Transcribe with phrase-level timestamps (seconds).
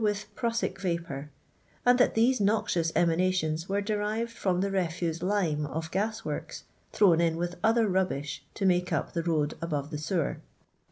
[0.03, 1.29] i prussic vapour,
[1.85, 7.21] and that these noxious emanatioos were derived from the refuse lime of gas works thrown
[7.21, 10.39] in with other rubbish to make up the road above the sewer.